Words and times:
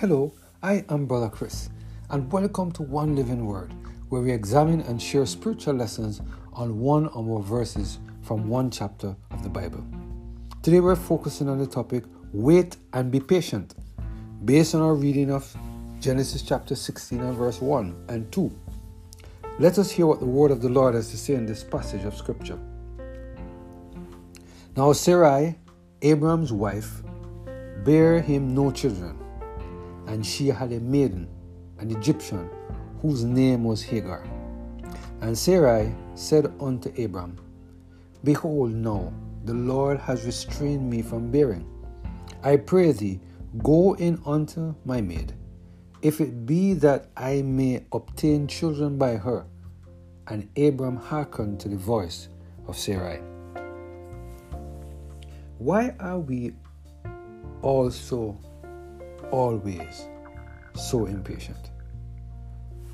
Hello, 0.00 0.32
I 0.62 0.84
am 0.90 1.06
Brother 1.06 1.28
Chris, 1.28 1.70
and 2.10 2.30
welcome 2.30 2.70
to 2.70 2.84
One 2.84 3.16
Living 3.16 3.46
Word, 3.46 3.74
where 4.10 4.22
we 4.22 4.30
examine 4.30 4.82
and 4.82 5.02
share 5.02 5.26
spiritual 5.26 5.74
lessons 5.74 6.22
on 6.52 6.78
one 6.78 7.08
or 7.08 7.24
more 7.24 7.42
verses 7.42 7.98
from 8.22 8.48
one 8.48 8.70
chapter 8.70 9.16
of 9.32 9.42
the 9.42 9.48
Bible. 9.48 9.84
Today 10.62 10.78
we're 10.78 10.94
focusing 10.94 11.48
on 11.48 11.58
the 11.58 11.66
topic 11.66 12.04
Wait 12.32 12.76
and 12.92 13.10
be 13.10 13.18
patient, 13.18 13.74
based 14.44 14.72
on 14.76 14.82
our 14.82 14.94
reading 14.94 15.32
of 15.32 15.52
Genesis 15.98 16.42
chapter 16.42 16.76
16 16.76 17.18
and 17.18 17.36
verse 17.36 17.60
1 17.60 18.04
and 18.08 18.30
2. 18.30 18.56
Let 19.58 19.80
us 19.80 19.90
hear 19.90 20.06
what 20.06 20.20
the 20.20 20.26
word 20.26 20.52
of 20.52 20.62
the 20.62 20.68
Lord 20.68 20.94
has 20.94 21.10
to 21.10 21.16
say 21.16 21.34
in 21.34 21.44
this 21.44 21.64
passage 21.64 22.04
of 22.04 22.14
Scripture. 22.14 22.60
Now 24.76 24.92
Sarai, 24.92 25.58
Abraham's 26.02 26.52
wife, 26.52 27.02
bare 27.82 28.20
him 28.20 28.54
no 28.54 28.70
children, 28.70 29.18
and 30.08 30.24
she 30.24 30.48
had 30.48 30.72
a 30.72 30.80
maiden, 30.80 31.28
an 31.78 31.90
Egyptian, 31.90 32.48
whose 33.02 33.24
name 33.24 33.62
was 33.62 33.82
Hagar. 33.82 34.24
And 35.20 35.36
Sarai 35.36 35.94
said 36.14 36.50
unto 36.60 36.90
Abram, 37.02 37.38
Behold, 38.24 38.72
now 38.72 39.12
the 39.44 39.52
Lord 39.52 39.98
has 39.98 40.24
restrained 40.24 40.88
me 40.88 41.02
from 41.02 41.30
bearing. 41.30 41.68
I 42.42 42.56
pray 42.56 42.92
thee, 42.92 43.20
go 43.62 43.94
in 43.96 44.20
unto 44.24 44.74
my 44.84 45.02
maid, 45.02 45.34
if 46.00 46.20
it 46.20 46.46
be 46.46 46.72
that 46.74 47.10
I 47.16 47.42
may 47.42 47.84
obtain 47.92 48.46
children 48.46 48.96
by 48.96 49.16
her. 49.16 49.44
And 50.26 50.48
Abram 50.58 50.96
hearkened 50.96 51.60
to 51.60 51.68
the 51.68 51.76
voice 51.76 52.28
of 52.66 52.76
Sarai. 52.76 53.20
Why 55.58 55.94
are 56.00 56.18
we 56.18 56.52
also 57.62 58.38
always 59.30 60.08
so 60.74 61.06
impatient? 61.06 61.70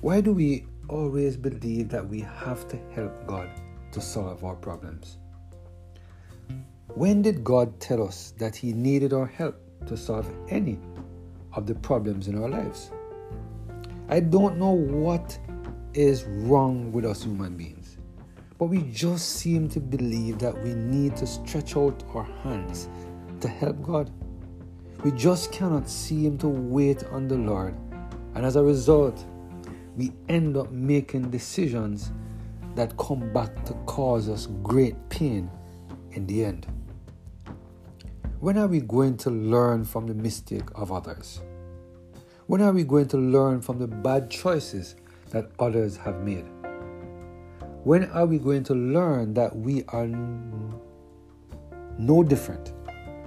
Why 0.00 0.20
do 0.20 0.32
we 0.32 0.66
always 0.88 1.36
believe 1.36 1.88
that 1.88 2.08
we 2.08 2.20
have 2.20 2.68
to 2.68 2.78
help 2.94 3.26
God 3.26 3.48
to 3.92 4.00
solve 4.00 4.44
our 4.44 4.54
problems? 4.54 5.18
When 6.94 7.22
did 7.22 7.44
God 7.44 7.78
tell 7.80 8.02
us 8.02 8.32
that 8.38 8.56
He 8.56 8.72
needed 8.72 9.12
our 9.12 9.26
help 9.26 9.60
to 9.86 9.96
solve 9.96 10.30
any 10.48 10.78
of 11.52 11.66
the 11.66 11.74
problems 11.74 12.28
in 12.28 12.42
our 12.42 12.48
lives? 12.48 12.90
I 14.08 14.20
don't 14.20 14.58
know 14.58 14.70
what 14.70 15.38
is 15.94 16.24
wrong 16.24 16.92
with 16.92 17.04
us 17.04 17.24
human 17.24 17.56
beings, 17.56 17.98
but 18.58 18.66
we 18.66 18.82
just 18.82 19.36
seem 19.36 19.68
to 19.70 19.80
believe 19.80 20.38
that 20.38 20.62
we 20.62 20.74
need 20.74 21.16
to 21.16 21.26
stretch 21.26 21.76
out 21.76 22.04
our 22.14 22.24
hands 22.44 22.88
to 23.40 23.48
help 23.48 23.82
God. 23.82 24.10
We 25.04 25.12
just 25.12 25.52
cannot 25.52 25.88
seem 25.88 26.38
to 26.38 26.48
wait 26.48 27.04
on 27.12 27.28
the 27.28 27.36
Lord, 27.36 27.74
and 28.34 28.44
as 28.44 28.56
a 28.56 28.62
result, 28.62 29.24
we 29.96 30.12
end 30.28 30.56
up 30.56 30.70
making 30.72 31.30
decisions 31.30 32.12
that 32.74 32.96
come 32.96 33.32
back 33.32 33.64
to 33.66 33.72
cause 33.86 34.28
us 34.28 34.46
great 34.62 34.96
pain 35.08 35.50
in 36.12 36.26
the 36.26 36.44
end. 36.44 36.66
When 38.40 38.58
are 38.58 38.66
we 38.66 38.80
going 38.80 39.16
to 39.18 39.30
learn 39.30 39.84
from 39.84 40.06
the 40.06 40.14
mistake 40.14 40.68
of 40.74 40.92
others? 40.92 41.40
When 42.46 42.60
are 42.60 42.72
we 42.72 42.84
going 42.84 43.08
to 43.08 43.16
learn 43.16 43.60
from 43.60 43.78
the 43.78 43.88
bad 43.88 44.30
choices 44.30 44.96
that 45.30 45.50
others 45.58 45.96
have 45.96 46.20
made? 46.20 46.44
When 47.84 48.10
are 48.10 48.26
we 48.26 48.38
going 48.38 48.64
to 48.64 48.74
learn 48.74 49.34
that 49.34 49.56
we 49.56 49.84
are 49.88 50.06
no 51.98 52.22
different 52.22 52.72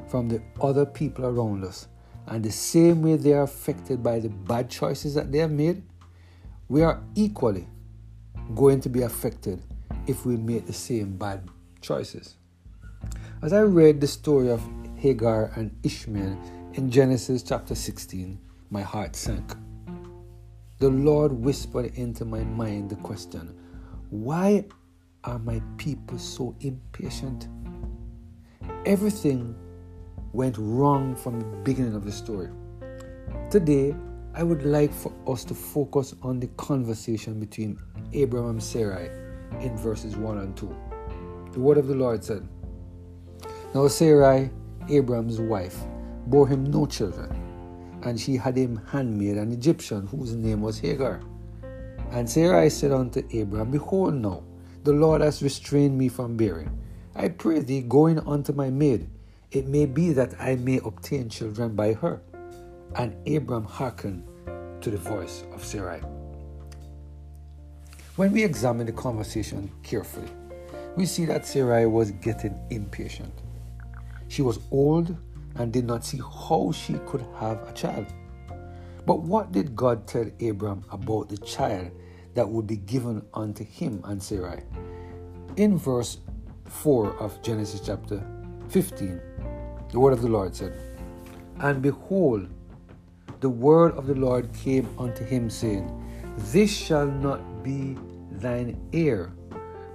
from 0.10 0.28
the 0.28 0.42
other 0.62 0.86
people 0.86 1.26
around 1.26 1.64
us 1.64 1.88
and 2.28 2.44
the 2.44 2.52
same 2.52 3.02
way 3.02 3.16
they 3.16 3.34
are 3.34 3.44
affected 3.44 4.04
by 4.04 4.20
the 4.20 4.30
bad 4.30 4.70
choices 4.70 5.14
that 5.16 5.32
they 5.32 5.40
have 5.40 5.52
made? 5.52 5.84
We 6.68 6.84
are 6.84 7.02
equally 7.16 7.68
going 8.56 8.82
to 8.82 8.90
be 8.90 9.04
affected 9.04 9.62
if 10.08 10.26
we 10.26 10.38
make 10.38 10.66
the 10.66 10.74
same 10.74 11.18
bad 11.18 11.48
choices. 11.82 12.36
As 13.42 13.54
I 13.54 13.62
read 13.62 14.02
the 14.02 14.08
story 14.08 14.50
of 14.50 14.62
Hagar 14.98 15.52
and 15.56 15.76
Ishmael 15.84 16.38
in 16.74 16.92
Genesis 16.92 17.42
chapter 17.44 17.76
16, 17.76 18.38
my 18.70 18.82
heart 18.82 19.16
sank. 19.16 19.56
The 20.80 20.90
Lord 20.90 21.32
whispered 21.32 21.94
into 21.96 22.26
my 22.26 22.44
mind 22.44 22.90
the 22.90 22.96
question 22.98 23.58
Why 24.10 24.66
are 25.24 25.40
my 25.40 25.62
people 25.78 26.18
so 26.18 26.56
impatient? 26.62 27.48
Everything 28.86 29.56
went 30.34 30.58
wrong 30.58 31.16
from 31.16 31.40
the 31.40 31.46
beginning 31.64 31.96
of 31.96 32.06
the 32.06 32.12
story. 32.12 32.50
Today, 33.50 33.96
I 34.36 34.44
would 34.44 34.64
like 34.64 34.94
for 34.94 35.12
us 35.28 35.44
to 35.46 35.54
focus 35.54 36.14
on 36.22 36.40
the 36.40 36.48
conversation 36.58 37.40
between 37.40 37.80
Abraham 38.14 38.52
and 38.52 38.64
Sarai 38.64 39.10
in 39.60 39.76
verses 39.78 40.16
1 40.16 40.38
and 40.38 40.56
2. 40.56 40.76
The 41.54 41.60
word 41.60 41.78
of 41.78 41.88
the 41.88 41.96
Lord 41.96 42.24
said, 42.24 42.48
Now 43.74 43.88
Sarai, 43.88 44.52
Abraham's 44.88 45.40
wife, 45.40 45.78
bore 46.28 46.48
him 46.48 46.64
no 46.66 46.86
children, 46.86 47.30
and 48.04 48.20
she 48.20 48.36
had 48.38 48.56
him 48.56 48.82
handmaid, 48.92 49.38
an 49.38 49.52
Egyptian, 49.52 50.06
whose 50.08 50.36
name 50.36 50.62
was 50.62 50.80
Hagar. 50.80 51.22
And 52.12 52.30
Sarai 52.30 52.70
said 52.70 52.92
unto 52.92 53.24
Abraham, 53.32 53.72
Behold 53.72 54.14
now, 54.14 54.44
the 54.84 54.94
Lord 54.94 55.22
has 55.22 55.44
restrained 55.44 55.98
me 55.98 56.08
from 56.08 56.38
bearing. 56.38 56.72
I 57.16 57.30
pray 57.30 57.60
thee, 57.60 57.82
go 57.82 58.08
in 58.08 58.20
unto 58.20 58.54
my 58.54 58.70
maid. 58.70 59.10
It 59.52 59.68
may 59.68 59.88
be 59.88 60.14
that 60.14 60.40
I 60.40 60.56
may 60.56 60.80
obtain 60.86 61.28
children 61.28 61.76
by 61.76 61.94
her. 61.94 62.22
And 62.96 63.16
Abram 63.28 63.66
hearkened 63.66 64.28
to 64.82 64.92
the 64.92 64.98
voice 64.98 65.44
of 65.54 65.66
Sarai. 65.66 66.02
When 68.16 68.32
we 68.32 68.44
examine 68.44 68.86
the 68.86 68.92
conversation 68.92 69.72
carefully, 69.82 70.30
we 70.96 71.06
see 71.06 71.26
that 71.26 71.48
Sarai 71.48 71.88
was 71.88 72.12
getting 72.12 72.60
impatient. 72.70 73.34
She 74.28 74.42
was 74.44 74.60
old 74.70 75.16
and 75.56 75.74
did 75.74 75.86
not 75.86 76.06
see 76.06 76.20
how 76.20 76.72
she 76.72 76.94
could 77.08 77.26
have 77.40 77.68
a 77.68 77.74
child. 77.74 78.06
But 79.08 79.22
what 79.22 79.52
did 79.52 79.76
God 79.76 80.06
tell 80.06 80.30
Abram 80.42 80.84
about 80.92 81.30
the 81.30 81.38
child 81.38 81.90
that 82.36 82.48
would 82.48 82.68
be 82.68 82.78
given 82.78 83.26
unto 83.34 83.64
him 83.64 84.02
and 84.04 84.22
Sarai? 84.22 84.62
In 85.58 85.78
verse 85.78 86.20
4 86.66 87.18
of 87.20 87.42
Genesis 87.42 87.82
chapter 87.84 88.24
15, 88.70 89.20
the 89.92 90.00
word 90.00 90.14
of 90.14 90.22
the 90.22 90.28
Lord 90.28 90.56
said, 90.56 90.74
And 91.60 91.82
behold, 91.82 92.48
the 93.40 93.50
word 93.50 93.94
of 93.94 94.08
the 94.08 94.16
Lord 94.16 94.54
came 94.54 94.88
unto 94.98 95.24
him, 95.24 95.50
saying, 95.50 95.90
This 96.52 96.76
shall 96.76 97.08
not 97.08 97.64
be 97.64 97.98
thine 98.32 98.80
heir, 98.94 99.34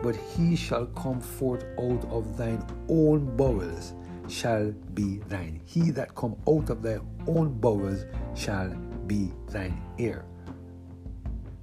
but 0.03 0.17
he 0.17 0.57
shall 0.57 0.87
come 0.87 1.21
forth 1.21 1.65
out 1.79 2.05
of 2.11 2.37
thine 2.37 2.65
own 2.89 3.37
bowels 3.37 3.95
shall 4.29 4.73
be 4.95 5.19
thine. 5.29 5.61
He 5.65 5.91
that 5.91 6.15
come 6.15 6.37
out 6.49 6.71
of 6.71 6.83
thy 6.83 6.99
own 7.27 7.59
bowels 7.61 8.05
shall 8.35 8.71
be 9.07 9.31
thine 9.49 9.81
heir. 9.99 10.25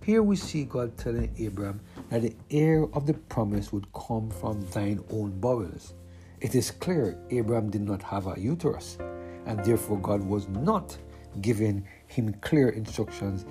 Here 0.04 0.24
we 0.24 0.36
see 0.36 0.66
God 0.66 0.98
telling 0.98 1.34
Abraham 1.38 1.80
that 2.10 2.22
the 2.24 2.36
heir 2.50 2.88
of 2.94 3.06
the 3.06 3.14
promise 3.14 3.72
would 3.72 3.92
come 3.94 4.30
from 4.30 4.62
thine 4.68 5.04
own 5.12 5.40
bowels. 5.40 5.94
It 6.42 6.56
is 6.56 6.72
clear 6.72 7.20
Abraham 7.30 7.70
did 7.70 7.84
not 7.84 8.02
have 8.02 8.26
a 8.26 8.34
uterus, 8.40 8.98
and 9.46 9.64
therefore 9.64 10.00
God 10.00 10.24
was 10.24 10.48
not 10.48 10.98
giving 11.40 11.86
him 12.08 12.34
clear 12.42 12.70
instructions 12.70 13.46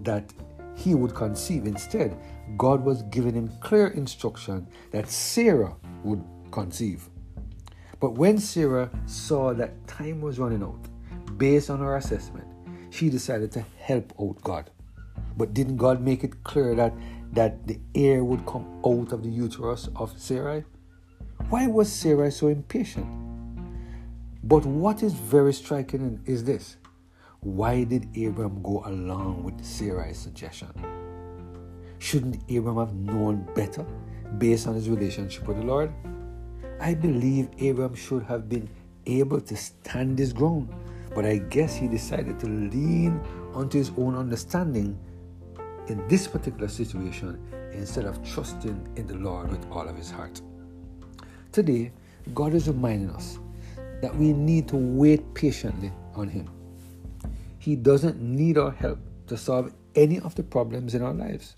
that 0.00 0.32
he 0.74 0.96
would 0.96 1.14
conceive. 1.14 1.64
Instead, 1.64 2.16
God 2.58 2.84
was 2.84 3.02
giving 3.02 3.34
him 3.34 3.52
clear 3.60 3.86
instruction 3.86 4.66
that 4.90 5.08
Sarah 5.08 5.76
would 6.02 6.24
conceive. 6.50 7.08
But 8.00 8.14
when 8.14 8.38
Sarah 8.38 8.90
saw 9.06 9.54
that 9.54 9.86
time 9.86 10.20
was 10.20 10.40
running 10.40 10.64
out, 10.64 10.88
based 11.38 11.70
on 11.70 11.78
her 11.78 11.96
assessment, 11.96 12.48
she 12.90 13.10
decided 13.10 13.52
to 13.52 13.64
help 13.78 14.12
out 14.20 14.42
God. 14.42 14.70
But 15.36 15.54
didn't 15.54 15.76
God 15.76 16.00
make 16.00 16.24
it 16.24 16.42
clear 16.42 16.74
that, 16.74 16.92
that 17.32 17.64
the 17.68 17.78
heir 17.94 18.24
would 18.24 18.44
come 18.44 18.80
out 18.84 19.12
of 19.12 19.22
the 19.22 19.30
uterus 19.30 19.88
of 19.94 20.18
Sarai? 20.18 20.64
Why 21.48 21.66
was 21.66 21.92
Sarai 21.92 22.30
so 22.30 22.48
impatient? 22.48 23.06
But 24.42 24.66
what 24.66 25.02
is 25.02 25.14
very 25.14 25.52
striking 25.52 26.20
is 26.26 26.44
this 26.44 26.76
why 27.40 27.84
did 27.84 28.08
Abram 28.16 28.62
go 28.62 28.82
along 28.86 29.42
with 29.42 29.62
Sarai's 29.62 30.18
suggestion? 30.18 30.68
Shouldn't 31.98 32.42
Abram 32.50 32.78
have 32.78 32.94
known 32.94 33.46
better 33.54 33.84
based 34.38 34.66
on 34.66 34.74
his 34.74 34.88
relationship 34.88 35.46
with 35.46 35.58
the 35.58 35.64
Lord? 35.64 35.92
I 36.80 36.94
believe 36.94 37.48
Abram 37.60 37.94
should 37.94 38.22
have 38.24 38.48
been 38.48 38.68
able 39.06 39.40
to 39.42 39.56
stand 39.56 40.18
his 40.18 40.32
ground, 40.32 40.74
but 41.14 41.26
I 41.26 41.36
guess 41.36 41.76
he 41.76 41.86
decided 41.86 42.38
to 42.40 42.46
lean 42.46 43.20
onto 43.52 43.76
his 43.76 43.92
own 43.98 44.14
understanding 44.14 44.98
in 45.88 46.06
this 46.08 46.26
particular 46.26 46.68
situation 46.68 47.38
instead 47.72 48.06
of 48.06 48.22
trusting 48.22 48.88
in 48.96 49.06
the 49.06 49.16
Lord 49.16 49.50
with 49.50 49.66
all 49.70 49.86
of 49.86 49.96
his 49.96 50.10
heart. 50.10 50.40
Today, 51.54 51.92
God 52.34 52.52
is 52.52 52.66
reminding 52.66 53.10
us 53.10 53.38
that 54.02 54.12
we 54.16 54.32
need 54.32 54.66
to 54.66 54.76
wait 54.76 55.34
patiently 55.34 55.92
on 56.16 56.26
him. 56.26 56.50
He 57.60 57.76
doesn't 57.76 58.20
need 58.20 58.58
our 58.58 58.72
help 58.72 58.98
to 59.28 59.36
solve 59.36 59.72
any 59.94 60.18
of 60.18 60.34
the 60.34 60.42
problems 60.42 60.96
in 60.96 61.02
our 61.02 61.14
lives. 61.14 61.54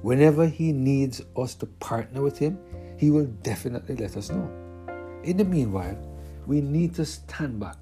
Whenever 0.00 0.48
He 0.48 0.72
needs 0.72 1.22
us 1.36 1.54
to 1.54 1.66
partner 1.66 2.20
with 2.20 2.36
Him, 2.36 2.58
He 2.98 3.12
will 3.12 3.26
definitely 3.44 3.94
let 3.94 4.16
us 4.16 4.28
know. 4.28 4.50
In 5.22 5.36
the 5.36 5.44
meanwhile, 5.44 5.96
we 6.48 6.60
need 6.60 6.92
to 6.96 7.06
stand 7.06 7.60
back 7.60 7.76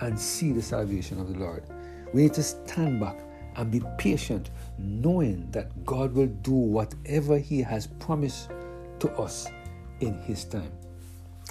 and 0.00 0.18
see 0.18 0.52
the 0.52 0.62
salvation 0.62 1.20
of 1.20 1.30
the 1.30 1.38
Lord. 1.38 1.64
We 2.14 2.22
need 2.22 2.32
to 2.32 2.42
stand 2.42 3.00
back 3.00 3.18
and 3.56 3.70
be 3.70 3.82
patient, 3.98 4.48
knowing 4.78 5.50
that 5.50 5.84
God 5.84 6.14
will 6.14 6.28
do 6.40 6.54
whatever 6.54 7.36
He 7.36 7.60
has 7.60 7.86
promised 7.86 8.48
to 9.00 9.10
us 9.18 9.46
in 10.00 10.14
His 10.22 10.46
time. 10.46 10.72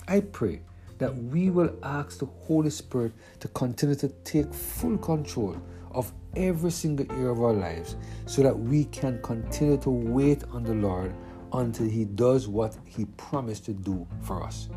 I 0.08 0.20
pray 0.20 0.62
that 1.00 1.16
we 1.16 1.50
will 1.50 1.76
ask 1.82 2.20
the 2.20 2.28
Holy 2.44 2.70
Spirit 2.70 3.14
to 3.40 3.48
continue 3.50 3.96
to 3.96 4.10
take 4.24 4.54
full 4.54 4.98
control 5.00 5.60
of 5.92 6.12
every 6.36 6.70
single 6.70 7.12
area 7.12 7.32
of 7.32 7.42
our 7.42 7.54
lives 7.54 7.96
so 8.28 8.44
that 8.44 8.58
we 8.58 8.86
can 8.86 9.20
continue 9.24 9.78
to 9.78 9.90
wait 9.90 10.44
on 10.52 10.64
the 10.64 10.76
Lord 10.76 11.14
until 11.54 11.88
He 11.88 12.06
does 12.06 12.48
what 12.48 12.78
He 12.86 13.06
promised 13.06 13.66
to 13.66 13.74
do 13.74 14.06
for 14.22 14.44
us. 14.44 14.70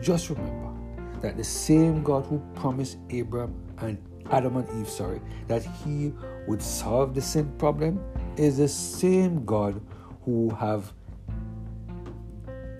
Just 0.00 0.28
remember 0.30 0.72
that 1.20 1.36
the 1.36 1.44
same 1.44 2.02
God 2.02 2.26
who 2.26 2.42
promised 2.54 2.98
Abraham 3.10 3.54
and 3.78 3.98
Adam 4.32 4.56
and 4.56 4.68
Eve, 4.80 4.88
sorry, 4.88 5.20
that 5.46 5.62
He 5.62 6.12
would 6.48 6.60
solve 6.60 7.14
the 7.14 7.22
sin 7.22 7.52
problem 7.58 8.02
is 8.36 8.58
the 8.58 8.68
same 8.68 9.44
God 9.44 9.80
who 10.24 10.50
have 10.50 10.92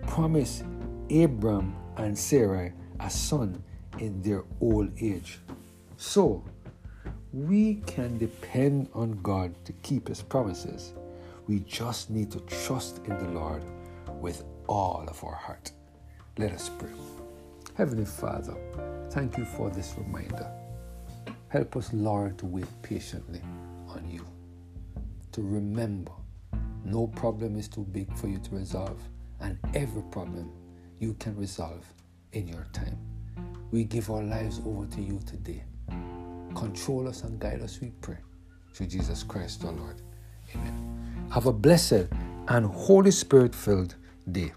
promised 0.06 0.64
Abraham 1.10 1.76
and 1.96 2.18
Sarah 2.18 2.72
a 3.00 3.10
son 3.10 3.62
in 3.98 4.22
their 4.22 4.44
old 4.60 4.90
age. 5.00 5.38
So, 5.96 6.44
we 7.32 7.76
can 7.86 8.18
depend 8.18 8.88
on 8.94 9.20
God 9.22 9.54
to 9.64 9.72
keep 9.82 10.08
His 10.08 10.22
promises. 10.22 10.92
We 11.46 11.60
just 11.60 12.10
need 12.10 12.30
to 12.32 12.40
trust 12.40 12.98
in 13.06 13.18
the 13.18 13.28
Lord 13.28 13.62
with 14.20 14.44
all 14.66 15.04
of 15.08 15.22
our 15.24 15.34
heart. 15.34 15.72
Let 16.38 16.52
us 16.52 16.68
pray. 16.68 16.90
Heavenly 17.74 18.04
Father, 18.04 18.54
thank 19.10 19.36
you 19.36 19.44
for 19.44 19.70
this 19.70 19.94
reminder. 19.98 20.50
Help 21.48 21.76
us, 21.76 21.92
Lord, 21.92 22.38
to 22.38 22.46
wait 22.46 22.66
patiently 22.82 23.42
on 23.88 24.08
you. 24.08 24.24
To 25.32 25.42
remember, 25.42 26.12
no 26.84 27.06
problem 27.08 27.56
is 27.56 27.68
too 27.68 27.84
big 27.84 28.12
for 28.16 28.28
you 28.28 28.38
to 28.38 28.54
resolve, 28.54 29.00
and 29.40 29.58
every 29.74 30.02
problem 30.10 30.52
you 30.98 31.14
can 31.14 31.36
resolve 31.36 31.84
in 32.32 32.48
your 32.48 32.66
time. 32.72 32.98
We 33.70 33.84
give 33.84 34.10
our 34.10 34.22
lives 34.22 34.60
over 34.64 34.86
to 34.86 35.00
you 35.00 35.20
today. 35.26 35.64
Control 36.54 37.08
us 37.08 37.22
and 37.22 37.38
guide 37.38 37.60
us, 37.60 37.80
we 37.80 37.90
pray. 38.00 38.18
Through 38.72 38.86
Jesus 38.86 39.22
Christ 39.22 39.64
our 39.64 39.72
Lord. 39.72 40.02
Amen. 40.54 41.28
Have 41.30 41.46
a 41.46 41.52
blessed 41.52 42.08
and 42.48 42.66
Holy 42.66 43.10
Spirit 43.10 43.54
filled 43.54 43.96
day. 44.30 44.52